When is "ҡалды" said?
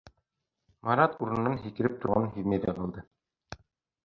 2.81-3.05